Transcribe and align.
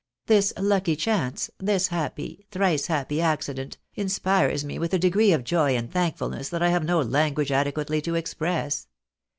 This 0.25 0.51
lucky 0.57 0.95
chance, 0.95 1.51
this 1.59 1.89
happy, 1.89 2.47
thrice 2.49 2.87
happy 2.87 3.21
accident, 3.21 3.77
inspires 3.93 4.65
we 4.65 4.79
with 4.79 4.95
a 4.95 4.97
degree 4.97 5.31
of 5.31 5.43
joy 5.43 5.75
and 5.77 5.91
thankfulness 5.91 6.49
that 6.49 6.63
I 6.63 6.69
have 6.69 6.83
no 6.83 6.99
language 7.01 7.51
adequately 7.51 8.01
to 8.01 8.15
express. 8.15 8.87